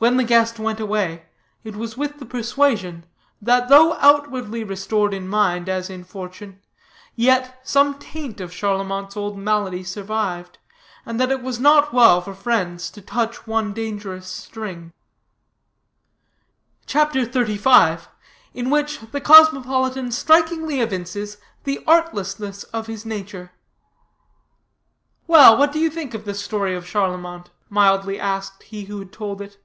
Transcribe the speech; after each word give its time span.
"When 0.00 0.16
the 0.16 0.22
guest 0.22 0.60
went 0.60 0.78
away, 0.78 1.24
it 1.64 1.74
was 1.74 1.96
with 1.96 2.20
the 2.20 2.24
persuasion, 2.24 3.04
that 3.42 3.66
though 3.68 3.94
outwardly 3.94 4.62
restored 4.62 5.12
in 5.12 5.26
mind 5.26 5.68
as 5.68 5.90
in 5.90 6.04
fortune, 6.04 6.60
yet, 7.16 7.58
some 7.64 7.98
taint 7.98 8.40
of 8.40 8.52
Charlemont's 8.52 9.16
old 9.16 9.36
malady 9.36 9.82
survived, 9.82 10.58
and 11.04 11.20
that 11.20 11.32
it 11.32 11.42
was 11.42 11.58
not 11.58 11.92
well 11.92 12.20
for 12.20 12.32
friends 12.32 12.90
to 12.90 13.02
touch 13.02 13.48
one 13.48 13.72
dangerous 13.72 14.28
string." 14.28 14.92
CHAPTER 16.86 17.26
XXXV. 17.26 18.06
IN 18.54 18.70
WHICH 18.70 19.00
THE 19.10 19.20
COSMOPOLITAN 19.20 20.12
STRIKINGLY 20.12 20.80
EVINCES 20.80 21.38
THE 21.64 21.82
ARTLESSNESS 21.88 22.62
OF 22.72 22.86
HIS 22.86 23.04
NATURE. 23.04 23.50
"Well, 25.26 25.56
what 25.56 25.72
do 25.72 25.80
you 25.80 25.90
think 25.90 26.14
of 26.14 26.24
the 26.24 26.34
story 26.34 26.76
of 26.76 26.86
Charlemont?" 26.86 27.50
mildly 27.68 28.20
asked 28.20 28.62
he 28.62 28.84
who 28.84 29.00
had 29.00 29.10
told 29.12 29.42
it. 29.42 29.58